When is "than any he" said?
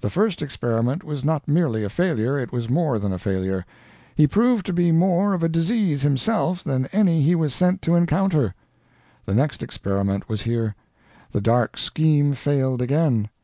6.64-7.36